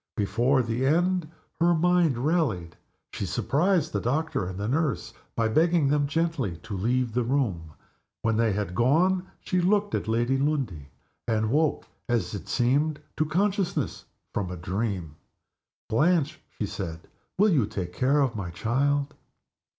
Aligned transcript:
Before 0.17 0.63
the 0.63 0.83
end 0.83 1.29
her 1.59 1.75
mind 1.75 2.17
rallied. 2.17 2.75
She 3.13 3.27
surprised 3.27 3.93
the 3.93 4.01
doctor 4.01 4.47
and 4.47 4.57
the 4.57 4.67
nurse 4.67 5.13
by 5.35 5.47
begging 5.47 5.89
them 5.89 6.07
gently 6.07 6.57
to 6.63 6.75
leave 6.75 7.13
the 7.13 7.21
room. 7.23 7.73
When 8.23 8.35
they 8.35 8.51
had 8.51 8.73
gone 8.73 9.29
she 9.41 9.61
looked 9.61 9.93
at 9.93 10.07
Lady 10.07 10.39
Lundie, 10.39 10.89
and 11.27 11.51
woke, 11.51 11.85
as 12.09 12.33
it 12.33 12.47
seemed, 12.49 12.99
to 13.15 13.25
consciousness 13.27 14.05
from 14.33 14.49
a 14.49 14.57
dream. 14.57 15.17
"Blanche," 15.87 16.39
she 16.57 16.65
said, 16.65 17.01
"you 17.37 17.59
will 17.59 17.67
take 17.67 17.93
care 17.93 18.21
of 18.21 18.35
my 18.35 18.49
child?" 18.49 19.13